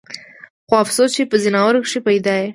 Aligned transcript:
خو 0.67 0.73
افسوس 0.83 1.09
چې 1.15 1.23
پۀ 1.29 1.37
ځناورو 1.43 1.83
کښې 1.85 1.99
پېدا 2.05 2.33
ئې 2.41 2.47